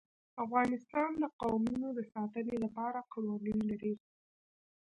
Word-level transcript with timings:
افغانستان 0.43 1.11
د 1.21 1.23
قومونه 1.41 1.87
د 1.97 1.99
ساتنې 2.13 2.55
لپاره 2.63 2.99
قوانین 3.13 3.59
لري. 3.69 3.93